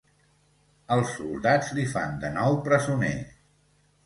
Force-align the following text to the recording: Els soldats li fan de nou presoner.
Els 0.95 1.11
soldats 1.17 1.69
li 1.81 1.85
fan 1.93 2.17
de 2.25 2.33
nou 2.39 2.59
presoner. 2.71 3.15